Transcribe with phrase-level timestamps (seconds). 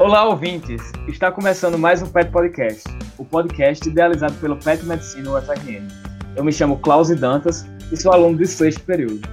[0.00, 0.92] Olá, ouvintes!
[1.08, 2.84] Está começando mais um PET Podcast,
[3.18, 5.88] o podcast idealizado pelo PET Medicina UFRN.
[6.36, 9.28] Eu me chamo Klaus Dantas e sou aluno do sexto período.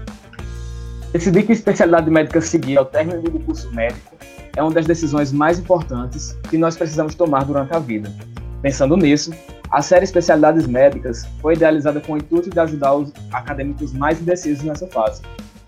[1.13, 4.15] Decidir que especialidade médica seguir ao término do curso médico
[4.55, 8.11] é uma das decisões mais importantes que nós precisamos tomar durante a vida.
[8.63, 9.31] Pensando nisso,
[9.69, 14.63] a série Especialidades Médicas foi idealizada com o intuito de ajudar os acadêmicos mais indecisos
[14.63, 15.21] nessa fase,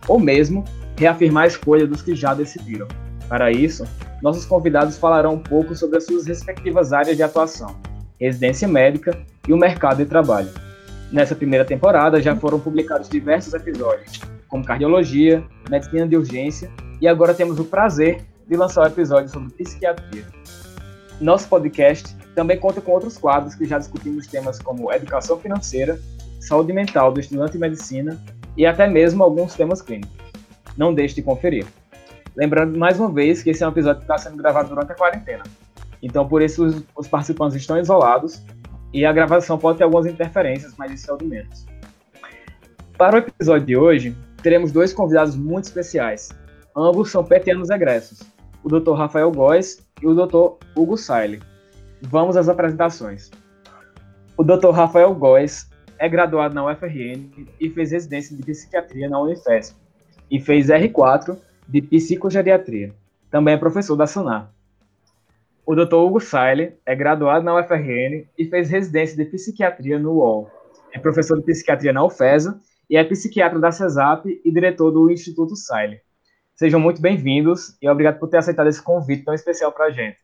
[0.08, 0.64] ou mesmo
[0.98, 2.88] reafirmar a escolha dos que já decidiram.
[3.30, 3.86] Para isso,
[4.22, 7.76] nossos convidados falarão um pouco sobre as suas respectivas áreas de atuação,
[8.20, 9.18] residência médica
[9.48, 10.50] e o mercado de trabalho.
[11.12, 17.34] Nessa primeira temporada já foram publicados diversos episódios, como cardiologia, medicina de urgência, e agora
[17.34, 20.26] temos o prazer de lançar o um episódio sobre psiquiatria.
[21.22, 26.00] Nosso podcast também conta com outros quadros que já discutimos temas como educação financeira,
[26.40, 28.20] saúde mental do estudante de medicina
[28.56, 30.16] e até mesmo alguns temas clínicos.
[30.78, 31.66] Não deixe de conferir.
[32.38, 34.96] Lembrando mais uma vez que esse é um episódio que está sendo gravado durante a
[34.96, 35.42] quarentena.
[36.04, 38.44] Então, por isso, os, os, participantes estão isolados
[38.94, 41.66] e a gravação pode ter algumas interferências, mas isso é o de menos.
[42.96, 46.30] Para o episódio de hoje, teremos dois convidados muito especiais.
[46.76, 48.22] Ambos são petianos egressos,
[48.64, 48.94] o Dr.
[48.94, 50.64] Rafael Góes e o Dr.
[50.76, 51.42] Hugo Saile.
[52.04, 53.32] Vamos às apresentações.
[54.38, 54.70] O Dr.
[54.70, 59.76] Rafael Góes é graduado na UFRN e fez residência de psiquiatria na Unifesp
[60.30, 61.36] e fez R4
[61.68, 62.94] de Psicogeriatria.
[63.30, 64.52] Também é professor da SUNAR.
[65.66, 65.96] O Dr.
[65.96, 70.50] Hugo Saile é graduado na UFRN e fez residência de psiquiatria no UOL.
[70.94, 72.58] É professor de psiquiatria na UFESA
[72.90, 76.00] e é psiquiatra da CESAP e diretor do Instituto Saile.
[76.56, 80.18] Sejam muito bem-vindos e obrigado por ter aceitado esse convite tão especial para a gente.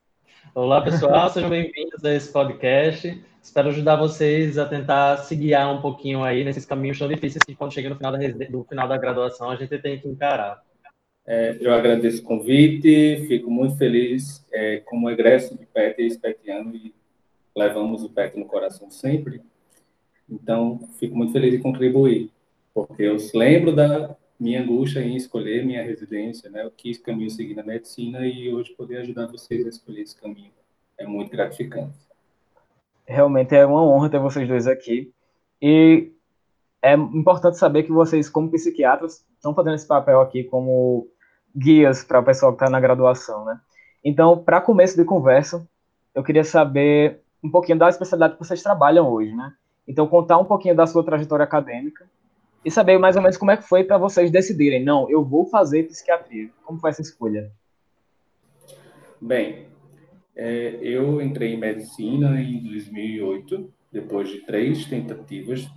[0.55, 3.21] Olá, pessoal, sejam bem-vindos a esse podcast.
[3.41, 7.53] Espero ajudar vocês a tentar se guiar um pouquinho aí nesses caminhos tão difíceis que
[7.53, 8.17] quando chega no final da,
[8.49, 10.61] do final da graduação a gente tem que encarar.
[11.25, 16.75] É, eu agradeço o convite, fico muito feliz é, como egresso de PET e PETiano
[16.75, 16.93] e
[17.55, 19.41] levamos o PET no coração sempre.
[20.29, 22.29] Então, fico muito feliz de contribuir,
[22.73, 26.63] porque eu lembro da minha angústia em escolher minha residência, né?
[26.63, 30.51] Eu quis caminho seguir na medicina e hoje poder ajudar vocês a escolher esse caminho
[30.97, 31.93] é muito gratificante.
[33.05, 35.13] Realmente é uma honra ter vocês dois aqui.
[35.61, 36.11] E
[36.81, 41.07] é importante saber que vocês, como psiquiatras, estão fazendo esse papel aqui como
[41.55, 43.59] guias para o pessoal que está na graduação, né?
[44.03, 45.65] Então, para começo de conversa,
[46.13, 49.53] eu queria saber um pouquinho da especialidade que vocês trabalham hoje, né?
[49.87, 52.05] Então, contar um pouquinho da sua trajetória acadêmica
[52.63, 55.45] e saber mais ou menos como é que foi para vocês decidirem, não, eu vou
[55.45, 56.49] fazer psiquiatria.
[56.63, 57.51] Como foi essa escolha?
[59.19, 59.67] Bem,
[60.35, 65.69] é, eu entrei em medicina em 2008, depois de três tentativas.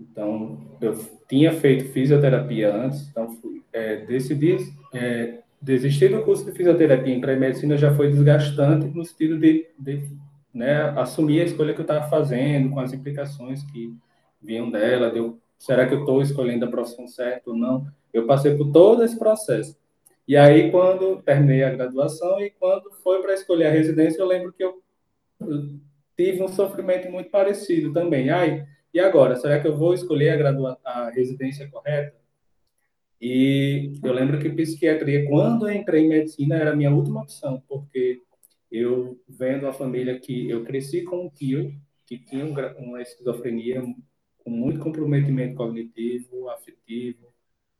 [0.00, 4.56] Então, eu tinha feito fisioterapia antes, então fui, é, decidi
[4.92, 10.08] é, desistir do curso de fisioterapia em pré-medicina já foi desgastante no sentido de, de
[10.52, 13.94] né, assumir a escolha que eu estava fazendo, com as implicações que
[14.40, 17.86] vinham dela, de eu, será que eu estou escolhendo a profissão certa ou não?
[18.12, 19.78] Eu passei por todo esse processo.
[20.26, 24.52] E aí, quando terminei a graduação e quando foi para escolher a residência, eu lembro
[24.52, 24.82] que eu,
[26.16, 28.30] tive um sofrimento muito parecido também.
[28.30, 32.19] Ai, e agora, será que eu vou escolher a, a residência correta?
[33.20, 37.62] E eu lembro que psiquiatria, quando eu entrei em medicina, era a minha última opção,
[37.68, 38.22] porque
[38.72, 41.74] eu vendo a família que eu cresci com um tio
[42.06, 42.44] que tinha
[42.78, 43.82] uma esquizofrenia
[44.38, 47.32] com muito comprometimento cognitivo, afetivo.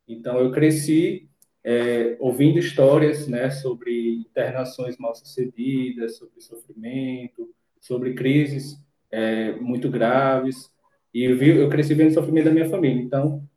[0.06, 1.28] Então eu cresci
[1.64, 7.48] é, ouvindo histórias, né, sobre internações mal sucedidas, sobre sofrimento,
[7.80, 8.78] sobre crises
[9.10, 10.70] é, muito graves.
[11.14, 13.02] E eu, vi, eu cresci vendo o sofrimento da minha família.
[13.02, 13.48] Então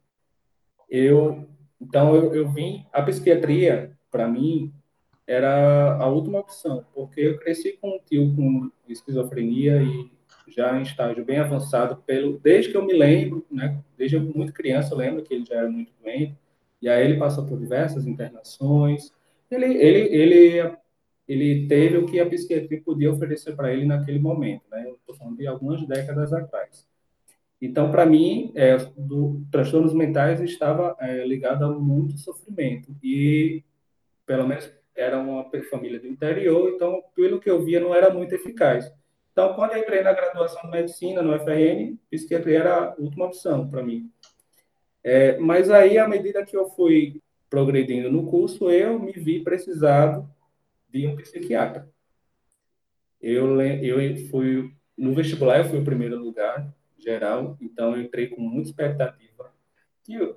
[0.89, 1.47] eu
[1.83, 4.73] então, eu, eu vim, a psiquiatria, para mim,
[5.27, 10.09] era a última opção, porque eu cresci com um tio com esquizofrenia e
[10.47, 14.93] já em estágio bem avançado, pelo, desde que eu me lembro, né, desde muito criança
[14.93, 16.37] eu lembro que ele já era muito doente,
[16.81, 19.11] e aí ele passou por diversas internações,
[19.51, 20.75] ele, ele, ele,
[21.27, 25.15] ele teve o que a psiquiatria podia oferecer para ele naquele momento, né, eu estou
[25.15, 26.87] falando de algumas décadas atrás.
[27.65, 33.63] Então, para mim, é, do, transtornos mentais estava é, ligado a muito sofrimento e,
[34.25, 38.35] pelo menos, era uma família do interior, então, pelo que eu via, não era muito
[38.35, 38.91] eficaz.
[39.31, 43.69] Então, quando eu entrei na graduação de medicina no FRN, psiquiatria era a última opção
[43.69, 44.11] para mim.
[45.01, 50.29] É, mas aí, à medida que eu fui progredindo no curso, eu me vi precisado
[50.89, 51.89] de um psiquiatra.
[53.21, 56.69] Eu, eu fui no vestibular, eu fui o primeiro lugar
[57.03, 59.53] geral, então eu entrei com muita expectativa.
[60.07, 60.35] E eu,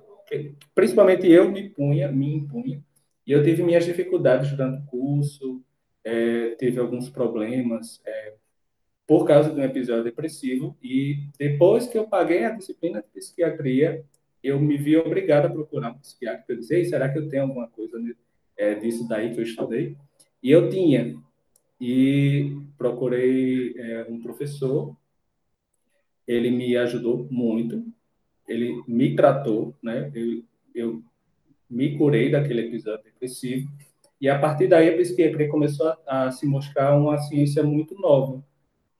[0.75, 2.83] principalmente eu me punha, me impunha,
[3.25, 5.63] e eu tive minhas dificuldades durante o curso,
[6.03, 8.35] é, teve alguns problemas é,
[9.05, 14.05] por causa de um episódio depressivo e depois que eu paguei a disciplina de psiquiatria,
[14.43, 16.45] eu me vi obrigado a procurar um psiquiatra.
[16.47, 17.97] Eu disse, será que eu tenho alguma coisa
[18.55, 19.97] é, disso daí que eu estudei?
[20.41, 21.15] E eu tinha.
[21.79, 24.95] E procurei é, um professor,
[26.27, 27.85] ele me ajudou muito,
[28.47, 30.11] ele me tratou, né?
[30.13, 30.43] Eu,
[30.75, 31.03] eu
[31.69, 33.69] me curei daquele episódio depressivo.
[34.19, 38.43] E a partir daí a psiquiatria começou a, a se mostrar uma ciência muito nova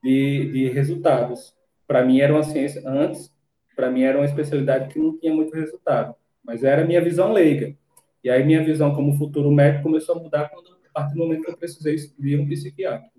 [0.04, 1.54] de, de resultados.
[1.88, 3.32] Para mim era uma ciência antes,
[3.76, 7.32] para mim era uma especialidade que não tinha muito resultado, mas era a minha visão
[7.32, 7.76] leiga.
[8.24, 11.44] E aí minha visão como futuro médico começou a mudar quando, a partir do momento
[11.44, 13.10] que eu precisei de um psiquiatra.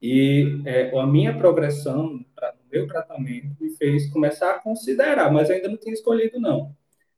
[0.00, 2.24] E é, a minha progressão
[2.70, 6.74] meu tratamento me fez começar a considerar, mas ainda não tinha escolhido não.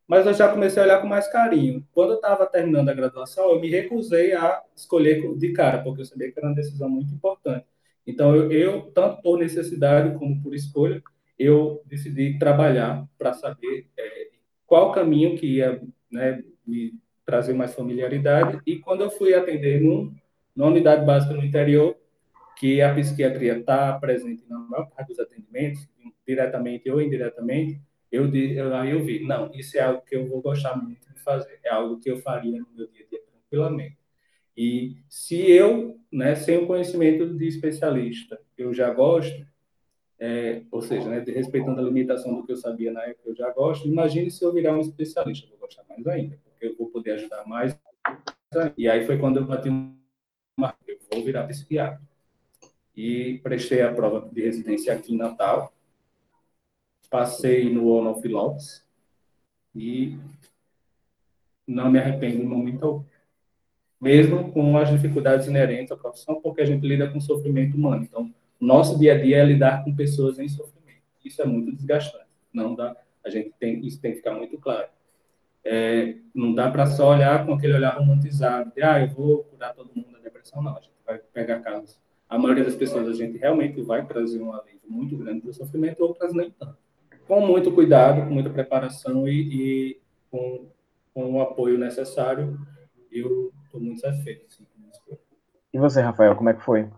[0.06, 1.86] Mas eu já comecei a olhar com mais carinho.
[1.92, 6.04] Quando eu estava terminando a graduação, eu me recusei a escolher de cara, porque eu
[6.04, 7.64] sabia que era uma decisão muito importante.
[8.06, 11.00] Então, eu, eu tanto por necessidade como por escolha,
[11.38, 14.28] eu decidi trabalhar para saber é,
[14.66, 15.80] qual caminho que ia
[16.10, 16.94] né, me
[17.24, 18.60] trazer mais familiaridade.
[18.66, 20.12] E quando eu fui atender num,
[20.56, 21.96] numa unidade básica no interior,
[22.60, 25.88] que a psiquiatria está presente na maior parte dos atendimentos,
[26.28, 27.80] diretamente ou indiretamente,
[28.12, 31.18] eu, eu, aí eu vi, não, isso é algo que eu vou gostar muito de
[31.22, 33.96] fazer, é algo que eu faria no meu dia a dia tranquilamente.
[34.54, 39.46] E se eu, né, sem o conhecimento de especialista, eu já gosto,
[40.18, 43.50] é, ou seja, né, respeitando a limitação do que eu sabia na época, eu já
[43.52, 46.90] gosto, imagine se eu virar um especialista, eu vou gostar mais ainda, porque eu vou
[46.90, 47.74] poder ajudar mais.
[48.76, 52.09] E aí foi quando eu bati uma, eu vou virar psiquiatra.
[53.02, 55.72] E prestei a prova de residência aqui em Natal,
[57.08, 58.86] passei no Ono Lopes
[59.74, 60.18] e
[61.66, 63.04] não me arrependo algum
[63.98, 68.02] mesmo com as dificuldades inerentes à profissão, porque a gente lida com sofrimento humano.
[68.02, 71.00] Então, nosso dia a dia é lidar com pessoas em sofrimento.
[71.24, 72.28] Isso é muito desgastante.
[72.52, 72.94] Não dá,
[73.24, 74.88] a gente tem, isso tem que ficar muito claro.
[75.64, 79.74] É, não dá para só olhar com aquele olhar romantizado, de, ah, eu vou curar
[79.74, 80.62] todo mundo da depressão.
[80.62, 81.98] Não, a gente vai pegar casos.
[82.30, 86.02] A maioria das pessoas, a gente realmente vai trazer um alívio muito grande do sofrimento,
[86.02, 86.78] outras nem tanto.
[87.26, 90.00] Com muito cuidado, com muita preparação e, e
[90.30, 90.66] com,
[91.12, 92.58] com o apoio necessário,
[93.10, 94.46] eu estou muito satisfeito.
[94.46, 94.64] Assim,
[95.72, 96.88] e você, Rafael, como é que foi?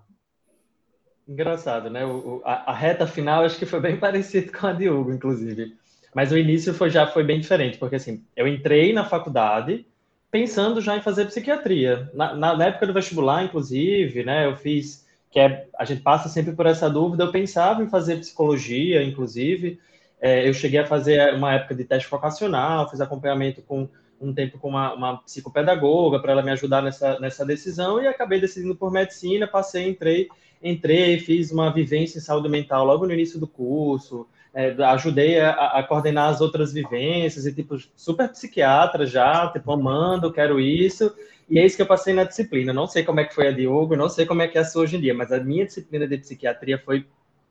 [1.28, 2.04] Engraçado, né?
[2.04, 5.76] O, a, a, reta final acho que foi bem parecido com a de Hugo, inclusive.
[6.14, 9.86] Mas o início foi, já foi bem diferente, porque assim, eu entrei na faculdade
[10.30, 12.10] pensando já em fazer psiquiatria.
[12.14, 14.46] Na, na, na época do vestibular, inclusive, né?
[14.46, 15.01] Eu fiz,
[15.32, 19.80] que é, a gente passa sempre por essa dúvida, eu pensava em fazer psicologia, inclusive.
[20.20, 23.88] É, eu cheguei a fazer uma época de teste vocacional, fiz acompanhamento com
[24.20, 28.40] um tempo com uma, uma psicopedagoga para ela me ajudar nessa, nessa decisão e acabei
[28.40, 30.28] decidindo por medicina, passei, entrei,
[30.62, 35.50] entrei, fiz uma vivência em saúde mental logo no início do curso, é, ajudei a,
[35.50, 41.12] a, coordenar as outras vivências e, tipo, super psiquiatra já, tipo, amando, quero isso,
[41.52, 42.72] e é isso que eu passei na disciplina.
[42.72, 44.64] Não sei como é que foi a Diogo, não sei como é que é a
[44.64, 47.06] sua hoje em dia, mas a minha disciplina de psiquiatria foi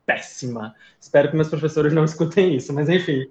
[0.06, 0.76] péssima.
[1.00, 3.28] Espero que meus professores não escutem isso, mas enfim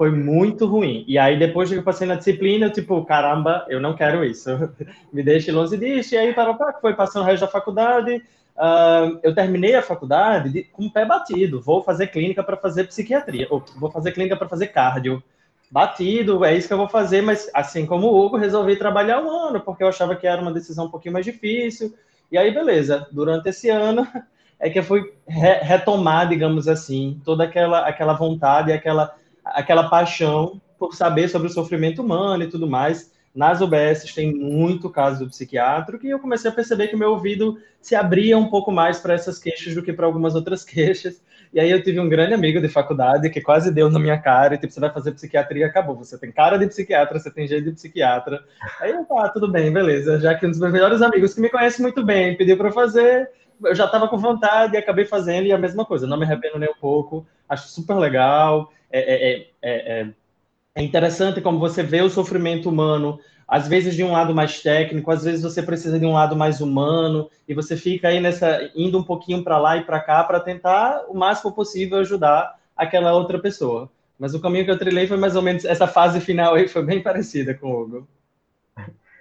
[0.00, 1.04] foi muito ruim.
[1.06, 4.48] E aí, depois que eu passei na disciplina, eu, tipo, caramba, eu não quero isso.
[5.12, 6.14] Me deixe longe disso.
[6.14, 8.16] E aí, para foi passando o resto da faculdade.
[8.56, 11.60] Uh, eu terminei a faculdade de, com o pé batido.
[11.60, 13.46] Vou fazer clínica para fazer psiquiatria.
[13.50, 15.22] Ou vou fazer clínica para fazer cardio.
[15.70, 17.22] Batido, é isso que eu vou fazer.
[17.22, 20.52] Mas, assim como o Hugo, resolvi trabalhar um ano, porque eu achava que era uma
[20.52, 21.94] decisão um pouquinho mais difícil.
[22.30, 23.06] E aí, beleza.
[23.12, 24.06] Durante esse ano,
[24.58, 30.60] é que eu fui re retomar, digamos assim, toda aquela, aquela vontade, aquela aquela paixão
[30.78, 33.12] por saber sobre o sofrimento humano e tudo mais.
[33.34, 37.10] Nas UBS tem muito caso do psiquiátrico e eu comecei a perceber que o meu
[37.10, 41.22] ouvido se abria um pouco mais para essas queixas do que para algumas outras queixas.
[41.52, 44.54] E aí eu tive um grande amigo de faculdade que quase deu na minha cara,
[44.54, 45.96] e tipo, você vai fazer psiquiatria, acabou.
[45.96, 48.44] Você tem cara de psiquiatra, você tem jeito de psiquiatra.
[48.80, 50.20] Aí eu, tá, tudo bem, beleza.
[50.20, 53.28] Já que um dos meus melhores amigos, que me conhece muito bem, pediu para fazer,
[53.64, 56.58] eu já estava com vontade e acabei fazendo, e a mesma coisa, não me arrependo
[56.58, 58.72] nem um pouco, acho super legal.
[58.90, 60.06] É é, é, é,
[60.76, 63.18] é, interessante como você vê o sofrimento humano,
[63.50, 66.60] às vezes de um lado mais técnico, às vezes você precisa de um lado mais
[66.60, 70.38] humano, e você fica aí nessa, indo um pouquinho para lá e para cá para
[70.38, 73.90] tentar o máximo possível ajudar aquela outra pessoa.
[74.16, 76.84] Mas o caminho que eu trilhei foi mais ou menos essa fase final aí foi
[76.84, 78.08] bem parecida com o Hugo.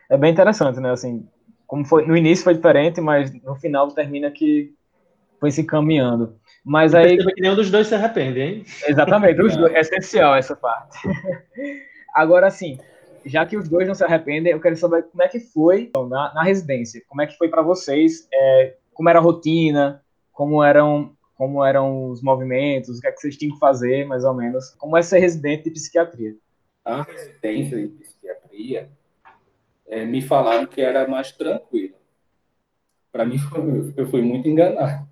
[0.07, 0.91] É bem interessante, né?
[0.91, 1.25] Assim,
[1.65, 4.71] como foi no início foi diferente, mas no final termina que
[5.39, 6.35] foi se caminhando.
[6.63, 7.17] Mas aí.
[7.17, 8.63] que nenhum dos dois se arrepende, hein?
[8.87, 10.99] Exatamente, os dois, é essencial essa parte.
[12.13, 12.77] Agora, assim,
[13.25, 16.33] já que os dois não se arrependem, eu quero saber como é que foi na,
[16.33, 21.15] na residência, como é que foi para vocês, é, como era a rotina, como eram,
[21.35, 24.71] como eram os movimentos, o que é que vocês tinham que fazer, mais ou menos,
[24.71, 26.35] como é ser residente de psiquiatria.
[26.83, 28.89] A residência de psiquiatria,
[29.87, 31.97] é, me falaram que era mais tranquila.
[33.11, 33.37] Para mim,
[33.97, 35.07] eu fui muito enganado,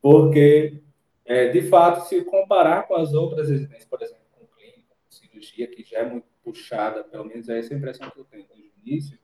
[0.00, 0.80] porque,
[1.24, 4.23] é, de fato, se comparar com as outras residências, por exemplo,
[5.54, 8.68] que já é muito puxada, pelo menos é essa a impressão que eu tenho desde
[8.68, 9.18] o início,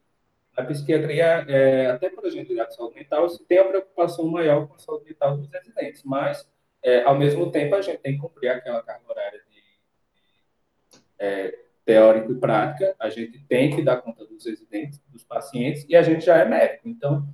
[0.55, 4.67] a psiquiatria, é, até por a gente de saúde mental, se tem a preocupação maior
[4.67, 6.47] com a saúde mental dos residentes, mas,
[6.83, 12.31] é, ao mesmo tempo, a gente tem que cumprir aquela carga horária de, é, teórico
[12.31, 16.25] e prática, a gente tem que dar conta dos residentes, dos pacientes, e a gente
[16.25, 16.87] já é médico.
[16.87, 17.27] Então,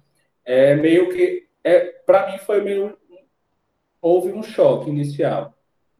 [0.45, 2.97] é meio que, é, para mim, foi meio.
[4.01, 5.53] Houve um choque inicial.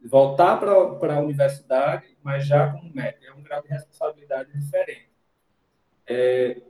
[0.06, 3.24] Voltar para a universidade mas já como médico.
[3.24, 5.10] É um grau de responsabilidade diferente.
[6.06, 6.62] É,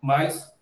[0.00, 0.56] mas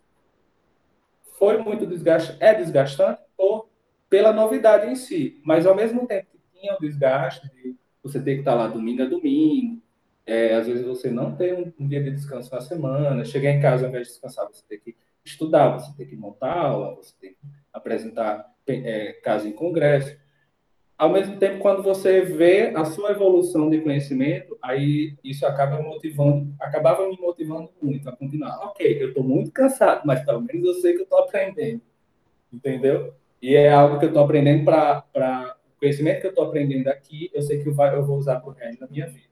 [1.39, 3.69] foi muito desgaste, é desgastante por,
[4.09, 8.35] pela novidade em si, mas ao mesmo tempo que tinha o desgaste de você ter
[8.35, 9.83] que estar lá domingo a domingo,
[10.25, 13.61] é, às vezes você não tem um, um, dia de descanso na semana, chegar em
[13.61, 17.15] casa ao invés de descansar, você tem que estudar, você tem que montar aula, você
[17.21, 17.39] tem que
[17.71, 20.17] apresentar é, caso em congresso
[21.01, 26.55] ao mesmo tempo, quando você vê a sua evolução de conhecimento, aí isso acaba motivando,
[26.61, 28.59] acabava me motivando muito a continuar.
[28.67, 31.81] Ok, eu estou muito cansado, mas pelo menos eu sei que eu estou aprendendo,
[32.53, 33.15] entendeu?
[33.41, 37.31] E é algo que eu estou aprendendo para o conhecimento que eu estou aprendendo aqui,
[37.33, 39.31] eu sei que eu, vai, eu vou usar para o resto da minha vida.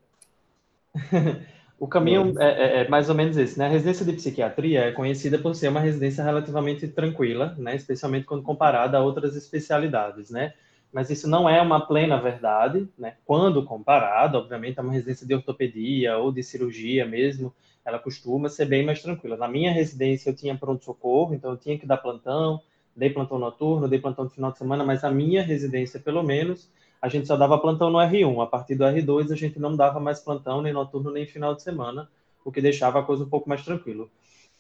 [1.79, 3.67] o caminho é, é, é, mais ou menos esse, né?
[3.67, 7.77] A residência de psiquiatria é conhecida por ser uma residência relativamente tranquila, né?
[7.77, 10.55] Especialmente quando comparada a outras especialidades, né?
[10.93, 13.15] Mas isso não é uma plena verdade, né?
[13.25, 17.53] Quando comparado, obviamente, a uma residência de ortopedia ou de cirurgia mesmo,
[17.85, 19.37] ela costuma ser bem mais tranquila.
[19.37, 22.61] Na minha residência eu tinha pronto-socorro, então eu tinha que dar plantão,
[22.97, 26.71] dei plantão noturno, dei plantão no final de semana, mas a minha residência, pelo menos,
[27.01, 28.43] a gente só dava plantão no R1.
[28.43, 31.63] A partir do R2 a gente não dava mais plantão nem noturno nem final de
[31.63, 32.09] semana,
[32.45, 34.11] o que deixava a coisa um pouco mais tranquilo.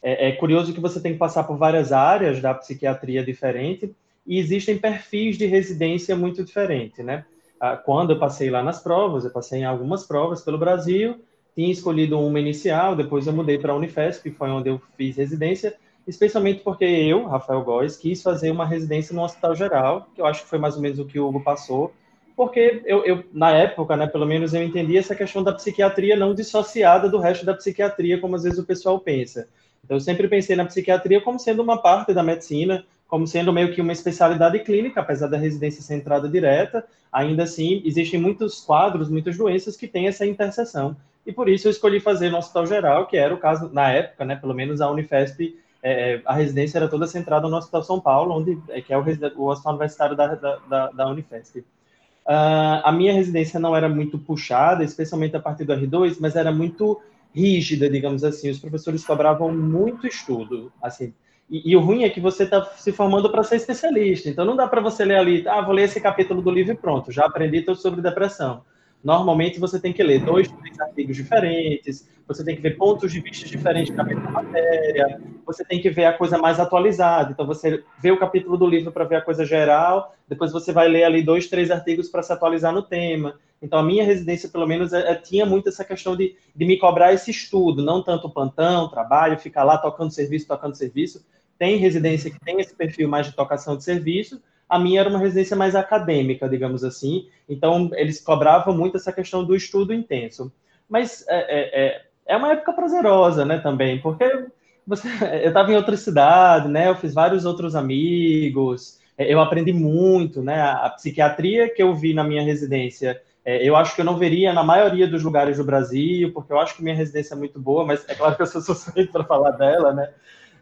[0.00, 3.94] É, é curioso que você tem que passar por várias áreas da psiquiatria diferente,
[4.28, 7.24] e existem perfis de residência muito diferentes, né?
[7.58, 11.16] Ah, quando eu passei lá nas provas, eu passei em algumas provas pelo Brasil,
[11.54, 15.16] tinha escolhido uma inicial, depois eu mudei para a Unifesp, que foi onde eu fiz
[15.16, 15.74] residência,
[16.06, 20.42] especialmente porque eu, Rafael Góes, quis fazer uma residência no Hospital Geral, que eu acho
[20.42, 21.92] que foi mais ou menos o que o Hugo passou,
[22.36, 26.34] porque eu, eu, na época, né, pelo menos eu entendi essa questão da psiquiatria não
[26.34, 29.48] dissociada do resto da psiquiatria, como às vezes o pessoal pensa.
[29.82, 33.74] Então, eu sempre pensei na psiquiatria como sendo uma parte da medicina, como sendo meio
[33.74, 39.08] que uma especialidade clínica, apesar da residência ser entrada direta, ainda assim existem muitos quadros,
[39.08, 40.94] muitas doenças que têm essa interseção.
[41.26, 44.24] E por isso eu escolhi fazer no Hospital Geral, que era o caso, na época,
[44.24, 48.36] né, pelo menos a Unifesp, é, a residência era toda centrada no Hospital São Paulo,
[48.36, 49.02] onde, é, que é o,
[49.36, 51.60] o hospital universitário da, da, da Unifesp.
[51.60, 56.52] Uh, a minha residência não era muito puxada, especialmente a partir do R2, mas era
[56.52, 57.00] muito
[57.34, 58.50] rígida, digamos assim.
[58.50, 61.14] Os professores cobravam muito estudo, assim,
[61.50, 64.28] e, e, o ruim é que você está se formando para ser especialista.
[64.28, 66.76] Então não dá para você ler ali, ah, vou ler esse capítulo do livro e
[66.76, 68.62] pronto, já aprendi tudo sobre depressão.
[69.02, 73.20] Normalmente você tem que ler dois, três artigos diferentes, você tem que ver pontos de
[73.20, 77.30] vista diferentes da mesma matéria, você tem que ver a coisa mais atualizada.
[77.30, 80.88] Então você vê o capítulo do livro para ver a coisa geral, depois você vai
[80.88, 83.36] ler ali dois, três artigos para se atualizar no tema.
[83.62, 86.76] Então a minha residência, pelo menos, é, é, tinha muito essa questão de, de me
[86.76, 91.24] cobrar esse estudo, não tanto plantão, trabalho, ficar lá tocando serviço, tocando serviço,
[91.58, 95.18] tem residência que tem esse perfil mais de tocação de serviço, a minha era uma
[95.18, 100.52] residência mais acadêmica, digamos assim, então eles cobravam muito essa questão do estudo intenso.
[100.88, 104.46] Mas é, é, é, é uma época prazerosa, né, também, porque
[104.86, 105.08] você,
[105.42, 110.42] eu estava em outra cidade, né, eu fiz vários outros amigos, é, eu aprendi muito,
[110.42, 114.18] né, a psiquiatria que eu vi na minha residência, é, eu acho que eu não
[114.18, 117.58] veria na maioria dos lugares do Brasil, porque eu acho que minha residência é muito
[117.58, 120.10] boa, mas é claro que eu sou suspeito para falar dela, né,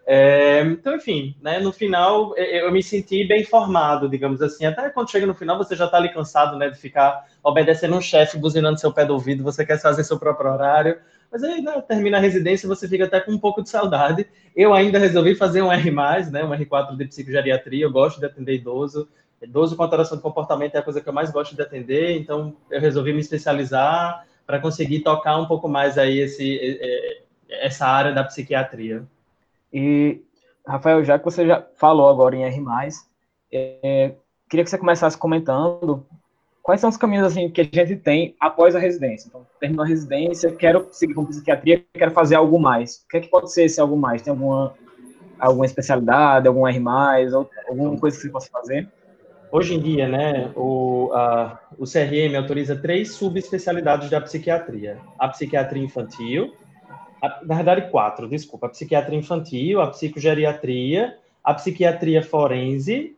[0.09, 4.65] é, então, enfim, né, no final eu me senti bem formado, digamos assim.
[4.65, 8.01] Até quando chega no final, você já está ali cansado né, de ficar obedecendo um
[8.01, 10.97] chefe, buzinando seu pé do ouvido, você quer fazer seu próprio horário.
[11.31, 14.29] Mas aí né, termina a residência você fica até com um pouco de saudade.
[14.55, 15.91] Eu ainda resolvi fazer um R,
[16.31, 17.85] né, um R4 de psicogeriatria.
[17.85, 19.09] Eu gosto de atender idoso.
[19.43, 22.57] Idoso com alteração de comportamento é a coisa que eu mais gosto de atender, então
[22.71, 26.81] eu resolvi me especializar para conseguir tocar um pouco mais aí esse,
[27.51, 29.05] essa área da psiquiatria.
[29.77, 30.23] E,
[30.67, 32.65] Rafael, já que você já falou agora em R+,
[33.53, 34.15] é,
[34.49, 36.03] queria que você começasse comentando
[36.63, 39.29] quais são os caminhos assim que a gente tem após a residência?
[39.29, 43.05] Então, terminou a residência, quero seguir com psiquiatria, quero fazer algo mais.
[43.05, 44.23] O que é que pode ser esse algo mais?
[44.23, 44.73] Tem alguma
[45.39, 46.83] alguma especialidade, algum R+,
[47.69, 48.89] alguma coisa que você possa fazer?
[49.53, 54.97] Hoje em dia, né, o, a, o CRM autoriza três subespecialidades da psiquiatria.
[55.19, 56.55] A psiquiatria infantil,
[57.21, 63.17] a, na verdade quatro, desculpa, a psiquiatria infantil, a psicogeriatria, a psiquiatria forense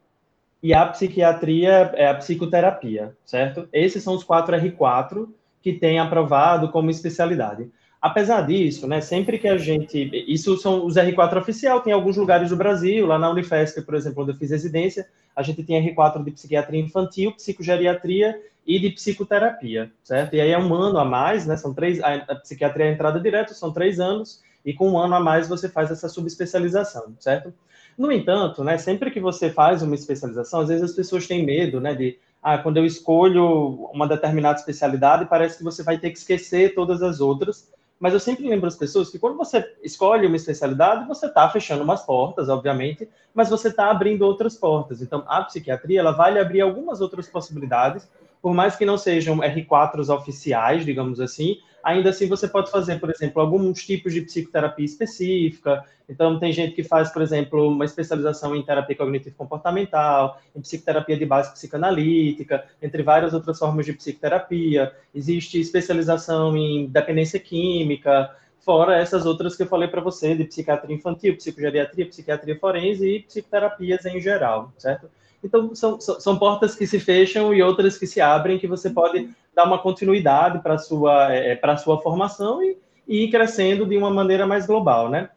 [0.63, 3.69] e a psiquiatria, é, a psicoterapia, certo?
[3.73, 5.29] Esses são os quatro R4
[5.63, 7.71] que tem aprovado como especialidade.
[8.01, 10.11] Apesar disso, né, sempre que a gente.
[10.29, 14.23] Isso são os R4 oficial, tem alguns lugares do Brasil, lá na Unifesp, por exemplo,
[14.23, 19.91] onde eu fiz residência, a gente tem R4 de psiquiatria infantil, psicogeriatria e de psicoterapia,
[20.05, 20.35] certo?
[20.35, 21.57] E aí é um ano a mais, né?
[21.57, 22.01] São três.
[22.01, 25.49] A, a psiquiatria é entrada direto, são três anos, e com um ano a mais
[25.49, 27.53] você faz essa subespecialização, certo?
[27.97, 31.81] No entanto, né, sempre que você faz uma especialização, às vezes as pessoas têm medo,
[31.81, 36.19] né, de ah, quando eu escolho uma determinada especialidade, parece que você vai ter que
[36.19, 40.37] esquecer todas as outras, mas eu sempre lembro as pessoas que quando você escolhe uma
[40.37, 45.03] especialidade, você está fechando umas portas, obviamente, mas você está abrindo outras portas.
[45.03, 48.09] Então, a psiquiatria, ela vai lhe abrir algumas outras possibilidades,
[48.41, 53.11] por mais que não sejam R4s oficiais, digamos assim, ainda assim você pode fazer, por
[53.11, 55.85] exemplo, alguns tipos de psicoterapia específica.
[56.09, 61.27] Então, tem gente que faz, por exemplo, uma especialização em terapia cognitivo-comportamental, em psicoterapia de
[61.27, 64.93] base psicanalítica, entre várias outras formas de psicoterapia.
[65.15, 70.95] Existe especialização em dependência química, fora essas outras que eu falei para você, de psiquiatria
[70.97, 75.11] infantil, psicogeriatria, psiquiatria forense e psicoterapias em geral, certo?
[75.43, 79.31] Então, são, são portas que se fecham e outras que se abrem, que você pode
[79.55, 83.97] dar uma continuidade para a sua, é, é sua formação e, e, ir crescendo de
[83.97, 85.31] uma maneira mais global, né?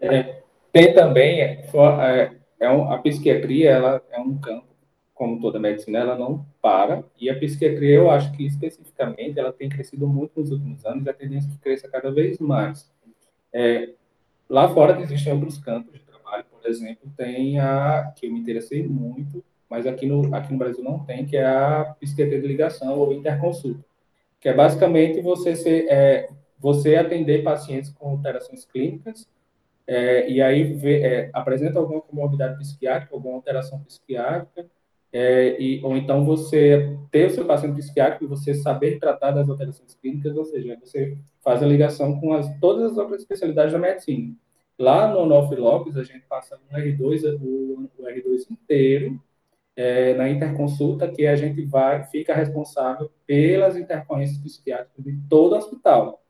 [0.00, 0.40] É,
[0.72, 1.64] tem também, é,
[2.02, 4.66] é, é um, a psiquiatria, ela é um campo,
[5.14, 9.68] como toda medicina, ela não para, e a psiquiatria, eu acho que especificamente, ela tem
[9.68, 12.90] crescido muito nos últimos anos, e a tendência é que cresça cada vez mais.
[13.52, 13.90] É,
[14.48, 18.86] lá fora existem outros campos de trabalho, por exemplo, tem a, que eu me interessei
[18.86, 22.98] muito, mas aqui no, aqui no Brasil não tem, que é a psiquiatria de ligação
[22.98, 23.84] ou interconsulta,
[24.40, 26.28] que é basicamente você, ser, é,
[26.58, 29.28] você atender pacientes com alterações clínicas
[29.86, 34.68] é, e aí vê, é, apresenta alguma comorbidade psiquiátrica, alguma alteração psiquiátrica,
[35.12, 39.48] é, e, ou então você ter o seu paciente psiquiátrico e você saber tratar das
[39.48, 43.78] alterações clínicas, ou seja, você faz a ligação com as, todas as outras especialidades da
[43.78, 44.34] medicina.
[44.78, 49.20] Lá no Onofre Lopes, a gente passa no R2, o, o R2 inteiro,
[49.76, 55.58] é, na interconsulta que a gente vai fica responsável pelas intercorrências psiquiátricas de todo o
[55.58, 56.22] hospital.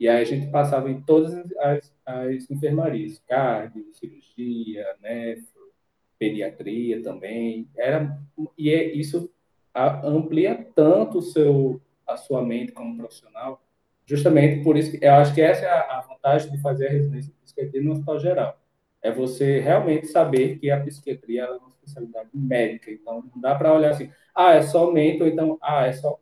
[0.00, 5.72] E aí a gente passava em todas as, as enfermarias, cardio, cirurgia, nefro,
[6.18, 7.68] pediatria também.
[7.76, 8.18] Era,
[8.56, 9.30] e é, isso
[9.74, 13.62] amplia tanto o seu, a sua mente como profissional,
[14.06, 16.90] justamente por isso que eu acho que essa é a, a vantagem de fazer a
[16.90, 18.60] residência de psiquiatria no hospital geral.
[19.02, 21.58] É você realmente saber que a psiquiatria é
[21.88, 22.90] especialidade médica.
[22.90, 26.18] Então, não dá para olhar assim, ah, é só mente, ou então, ah, é só.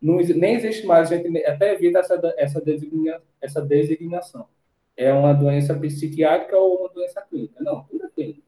[0.00, 4.46] Não, nem existe mais, a gente até evita essa, essa, designa, essa designação.
[4.96, 7.62] É uma doença psiquiátrica ou uma doença clínica.
[7.62, 8.42] Não, tudo é clínica.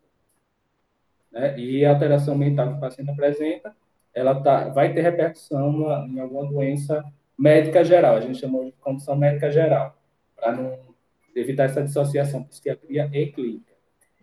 [1.30, 1.58] Né?
[1.58, 3.74] E a alteração mental que o paciente apresenta,
[4.14, 7.04] ela tá, vai ter repercussão em alguma doença
[7.38, 8.16] médica geral.
[8.16, 9.96] A gente chamou de condição médica geral,
[10.36, 10.78] para não
[11.34, 13.71] evitar essa dissociação psiquiatria e clínica.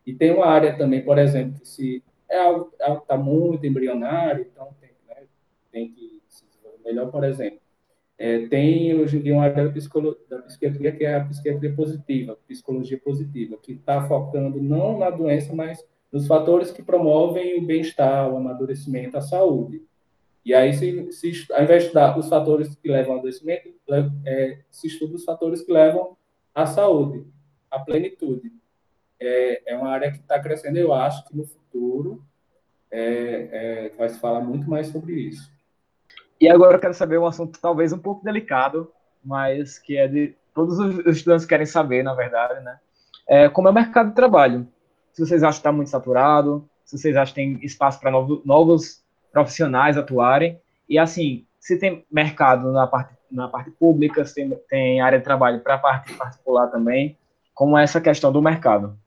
[0.10, 4.44] E tem uma área também, por exemplo, que se é algo que está muito embrionário,
[4.52, 5.28] então tem, né,
[5.72, 7.60] tem que se desenvolver melhor, por exemplo.
[8.18, 9.72] É, tem hoje em dia uma área da,
[10.30, 15.54] da psiquiatria que é a psiquiatria positiva, psicologia positiva, que está focando não na doença,
[15.54, 19.84] mas nos fatores que promovem o bem-estar, o amadurecimento, a saúde.
[20.44, 23.70] E aí, se, se, ao invés de estudar os fatores que levam ao adoecimento,
[24.26, 26.18] é, se estuda os fatores que levam
[26.56, 27.28] à saúde,
[27.70, 28.52] à plenitude.
[29.20, 32.24] É, é uma área que está crescendo, eu acho que no futuro
[32.92, 35.52] é, é, vai se falar muito mais sobre isso.
[36.40, 38.92] E agora eu quero saber um assunto talvez um pouco delicado,
[39.24, 42.80] mas que é de todos os estudantes querem saber, na verdade, né?
[43.28, 44.68] É, como é o mercado de trabalho?
[45.12, 48.44] Se vocês acham que está muito saturado, se vocês acham que tem espaço para novos,
[48.46, 54.50] novos profissionais atuarem, e assim, se tem mercado na parte, na parte pública, se tem,
[54.70, 57.18] tem área de trabalho para a parte particular também,
[57.54, 58.98] como é essa questão do mercado?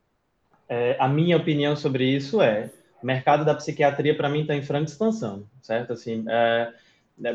[0.73, 2.71] É, a minha opinião sobre isso é:
[3.03, 5.93] o mercado da psiquiatria, para mim, está em franca expansão, certo?
[5.93, 6.73] Assim, é,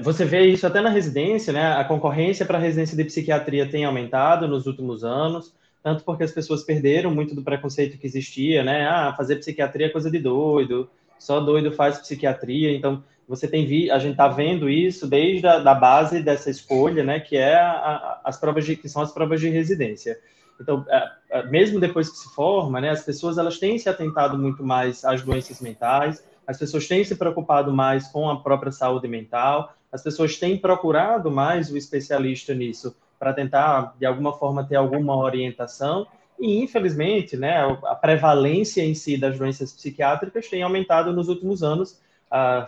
[0.01, 1.73] você vê isso até na residência, né?
[1.73, 6.31] A concorrência para a residência de psiquiatria tem aumentado nos últimos anos, tanto porque as
[6.31, 8.87] pessoas perderam muito do preconceito que existia, né?
[8.87, 12.75] Ah, fazer psiquiatria é coisa de doido, só doido faz psiquiatria.
[12.75, 17.03] Então, você tem vi, a gente está vendo isso desde a da base dessa escolha,
[17.03, 20.17] né, que é a, a, as provas de, que são as provas de residência.
[20.59, 24.37] Então, é, é, mesmo depois que se forma, né, as pessoas elas têm se atentado
[24.37, 29.07] muito mais às doenças mentais, as pessoas têm se preocupado mais com a própria saúde
[29.07, 34.75] mental, as pessoas têm procurado mais o especialista nisso para tentar, de alguma forma, ter
[34.75, 36.07] alguma orientação.
[36.39, 41.99] E, infelizmente, né, a prevalência em si das doenças psiquiátricas tem aumentado nos últimos anos.
[42.29, 42.67] Ah,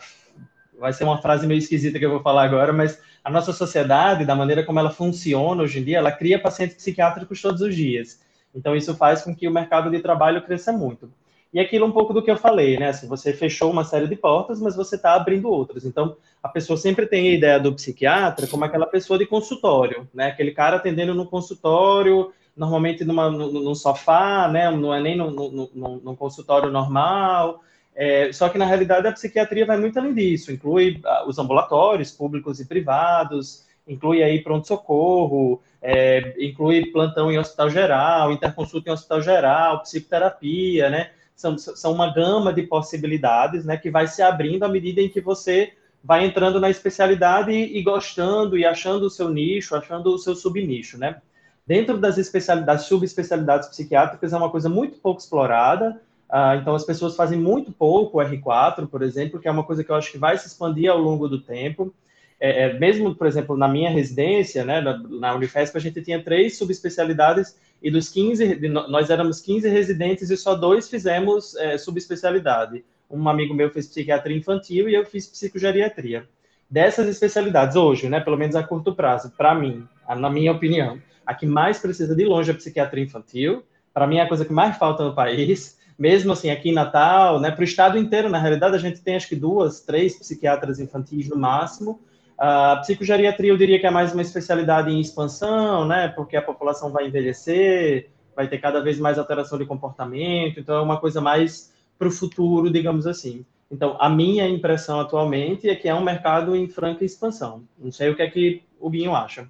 [0.79, 4.25] vai ser uma frase meio esquisita que eu vou falar agora, mas a nossa sociedade,
[4.25, 8.19] da maneira como ela funciona hoje em dia, ela cria pacientes psiquiátricos todos os dias.
[8.55, 11.11] Então, isso faz com que o mercado de trabalho cresça muito.
[11.51, 12.89] E aquilo um pouco do que eu falei, né?
[12.89, 15.83] Assim, você fechou uma série de portas, mas você está abrindo outras.
[15.83, 20.27] Então, a pessoa sempre tem a ideia do psiquiatra como aquela pessoa de consultório, né?
[20.27, 24.69] Aquele cara atendendo no consultório, normalmente numa, no, num sofá, né?
[24.69, 27.61] Não é nem num, num, num consultório normal.
[27.95, 30.51] É, só que, na realidade, a psiquiatria vai muito além disso.
[30.51, 37.69] Inclui ah, os ambulatórios públicos e privados, inclui aí pronto-socorro, é, inclui plantão em hospital
[37.69, 41.11] geral, interconsulta em hospital geral, psicoterapia, né?
[41.39, 45.21] são, são uma gama de possibilidades, né, que vai se abrindo à medida em que
[45.21, 45.71] você
[46.03, 50.35] vai entrando na especialidade e, e gostando e achando o seu nicho, achando o seu
[50.35, 51.21] subnicho, né?
[51.65, 57.15] Dentro das especialidades, subespecialidades psiquiátricas é uma coisa muito pouco explorada, uh, então as pessoas
[57.15, 60.17] fazem muito pouco o R4, por exemplo, que é uma coisa que eu acho que
[60.17, 61.93] vai se expandir ao longo do tempo.
[62.39, 66.23] É, é, mesmo, por exemplo, na minha residência, né, na, na Unifesp, a gente tinha
[66.23, 72.83] três subespecialidades e dos 15, nós éramos 15 residentes e só dois fizemos é, subespecialidade.
[73.09, 76.27] Um amigo meu fez psiquiatria infantil e eu fiz psicogeriatria.
[76.69, 81.33] Dessas especialidades, hoje, né, pelo menos a curto prazo, para mim, na minha opinião, a
[81.33, 83.63] que mais precisa de longe é a psiquiatria infantil.
[83.93, 85.77] Para mim, é a coisa que mais falta no país.
[85.99, 89.17] Mesmo assim, aqui em Natal, né, para o estado inteiro, na realidade, a gente tem
[89.17, 91.99] acho que duas, três psiquiatras infantis no máximo
[92.39, 96.07] a psicogeriatria eu diria que é mais uma especialidade em expansão, né?
[96.07, 100.81] Porque a população vai envelhecer, vai ter cada vez mais alteração de comportamento, então é
[100.81, 103.45] uma coisa mais para o futuro, digamos assim.
[103.69, 107.63] Então, a minha impressão atualmente é que é um mercado em franca expansão.
[107.77, 109.45] Não sei o que é que o Guinho acha.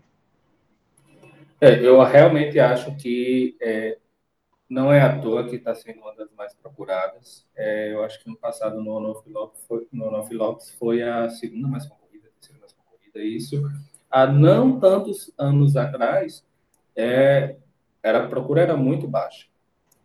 [1.62, 3.98] É, eu realmente acho que é,
[4.70, 7.46] não é à toa que está sendo uma das mais procuradas.
[7.56, 9.88] É, eu acho que no passado no Onofilox foi,
[10.78, 12.00] foi a segunda mais procurada
[13.16, 13.62] isso.
[14.10, 16.46] Há não tantos anos atrás,
[16.96, 17.56] é,
[18.02, 19.48] era, a procura era muito baixa.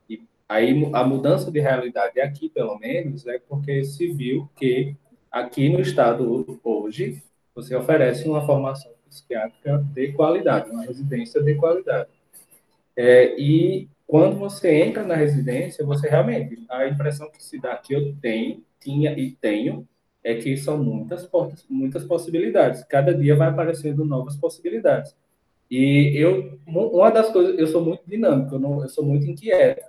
[0.09, 4.96] E aí a mudança de realidade aqui, pelo menos, é porque se viu que
[5.31, 7.22] aqui no estado hoje
[7.55, 12.11] você oferece uma formação psiquiátrica de qualidade, uma residência de qualidade.
[12.96, 17.95] É, e quando você entra na residência, você realmente, a impressão que se dá, que
[17.95, 19.88] eu tenho, tinha e tenho,
[20.23, 22.85] é que são muitas portas, muitas possibilidades.
[22.85, 25.14] Cada dia vai aparecendo novas possibilidades.
[25.71, 29.85] E eu, uma das coisas, eu sou muito dinâmico, eu, não, eu sou muito inquieto.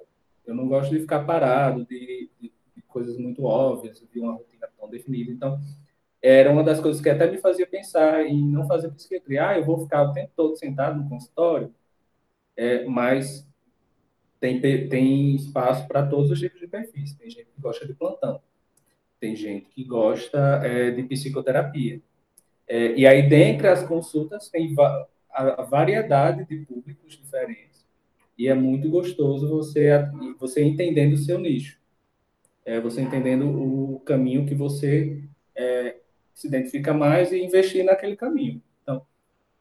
[0.45, 4.67] Eu não gosto de ficar parado, de, de, de coisas muito óbvias, de uma rotina
[4.77, 5.31] tão definida.
[5.31, 5.59] Então,
[6.21, 9.49] era uma das coisas que até me fazia pensar em não fazer psiquiatria.
[9.49, 11.73] Ah, eu vou ficar o tempo todo sentado no consultório,
[12.55, 13.47] é, mas
[14.39, 17.13] tem, tem espaço para todos os tipos de perfis.
[17.13, 18.41] Tem gente que gosta de plantão
[19.25, 21.99] tem gente que gosta é, de psicoterapia.
[22.67, 27.85] É, e aí, dentre as consultas, tem va a variedade de públicos diferentes.
[28.37, 29.89] E é muito gostoso você,
[30.39, 31.77] você entendendo o seu nicho.
[32.63, 35.21] É, você entendendo o caminho que você
[35.53, 35.97] é,
[36.33, 38.61] se identifica mais e investir naquele caminho.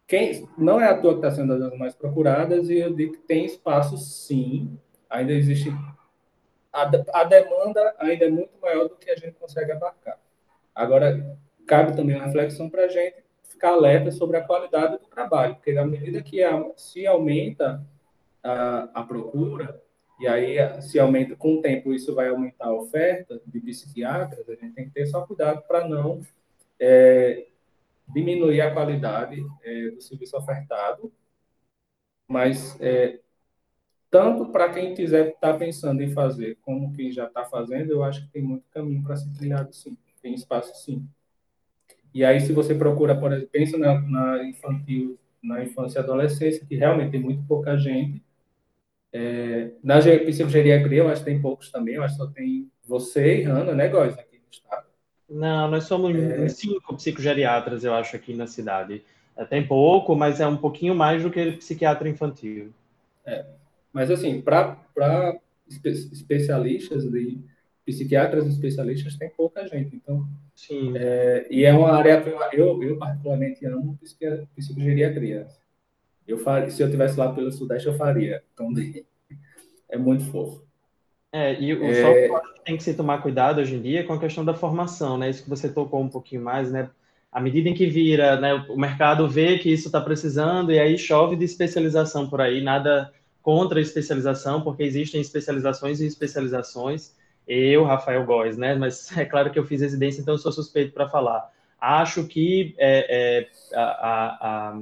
[0.07, 3.21] Quem não é a tua que está sendo das mais procuradas, e eu digo que
[3.21, 5.71] tem espaço sim, ainda existe
[6.75, 6.91] a,
[7.21, 10.19] a demanda ainda é muito maior do que a gente consegue abarcar.
[10.75, 15.55] Agora, cabe também uma reflexão para a gente ficar alerta sobre a qualidade do trabalho,
[15.55, 17.81] porque na medida que a, se aumenta
[18.43, 19.81] a, a procura,
[20.21, 24.55] e aí se aumenta com o tempo, isso vai aumentar a oferta de psiquiatras, a
[24.55, 26.21] gente tem que ter só cuidado para não
[26.79, 27.47] é,
[28.09, 31.13] diminuir a qualidade é, do serviço ofertado,
[32.29, 33.21] mas é,
[34.11, 38.05] tanto para quem quiser estar tá pensando em fazer, como quem já está fazendo, eu
[38.05, 39.97] acho que tem muito caminho para ser trilhado, sim.
[40.23, 41.07] Tem espaço, sim.
[42.15, 46.65] E aí, se você procura, por exemplo, pensa na, na infantil, na infância e adolescência,
[46.65, 48.23] que realmente tem muito pouca gente.
[49.13, 51.97] É, na psicogeriatria, eu acho que tem poucos também.
[51.97, 54.84] Eu acho que só tem você e Hanna, né, Góis, aqui no estado.
[55.29, 56.49] Não, nós somos é...
[56.49, 59.03] cinco psicogeriatras, eu acho, aqui na cidade.
[59.37, 62.73] É, tem pouco, mas é um pouquinho mais do que psiquiatra infantil.
[63.27, 63.45] É.
[63.93, 64.77] Mas, assim, para
[65.69, 67.39] espe especialistas de,
[67.85, 69.95] psiquiatras especialistas tem pouca gente.
[69.95, 70.97] Então, Sim.
[70.97, 73.99] É, e é uma área que eu, eu, particularmente amo
[74.55, 75.47] psicogeriatria.
[76.27, 78.43] Eu faria, se eu tivesse lá pelo Sudeste, eu faria.
[78.55, 78.73] Então,
[79.91, 80.65] é muito fofo.
[81.37, 82.29] É, e o é...
[82.29, 85.29] só tem que se tomar cuidado hoje em dia com a questão da formação, né?
[85.29, 86.89] Isso que você tocou um pouquinho mais, né?
[87.33, 90.97] À medida em que vira, né, o mercado vê que isso está precisando e aí
[90.97, 97.17] chove de especialização por aí, nada contra a especialização, porque existem especializações e especializações.
[97.49, 98.77] Eu, Rafael Góes, né?
[98.77, 101.51] Mas é claro que eu fiz residência, então eu sou suspeito para falar.
[101.81, 104.81] Acho que é, é, a, a, a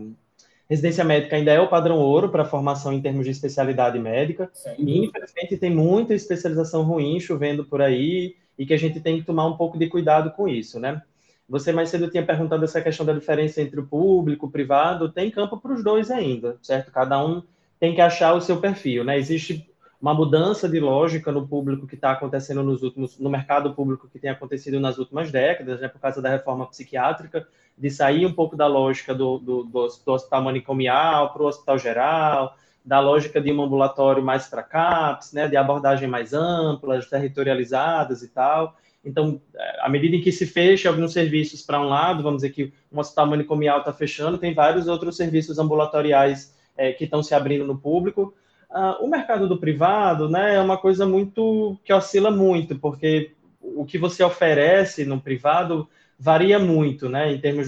[0.73, 4.51] residência médica ainda é o padrão ouro para formação em termos de especialidade médica.
[4.79, 9.27] E, infelizmente, tem muita especialização ruim chovendo por aí e que a gente tem que
[9.27, 11.03] tomar um pouco de cuidado com isso, né?
[11.47, 15.31] Você mais cedo tinha perguntado essa questão da diferença entre o público, o privado, tem
[15.31, 16.91] campo para os dois ainda, certo?
[16.91, 17.43] Cada um
[17.79, 19.19] tem que achar o seu perfil, né?
[19.19, 19.69] Existe
[20.01, 24.19] uma mudança de lógica no público que está acontecendo nos últimos, no mercado público que
[24.19, 25.89] tem acontecido nas últimas décadas, né?
[25.89, 30.13] Por causa da reforma psiquiátrica, de sair um pouco da lógica do, do, do, do
[30.13, 35.49] hospital manicomial para o hospital geral, da lógica de um ambulatório mais para CAPS, né,
[35.49, 38.77] de abordagem mais ampla, territorializadas e tal.
[39.05, 39.41] Então,
[39.81, 43.01] à medida em que se fecha alguns serviços para um lado, vamos dizer que um
[43.01, 47.77] hospital manicomial está fechando, tem vários outros serviços ambulatoriais é, que estão se abrindo no
[47.77, 48.35] público.
[48.71, 53.85] Uh, o mercado do privado né, é uma coisa muito que oscila muito, porque o
[53.85, 57.67] que você oferece no privado varia muito, né, em termos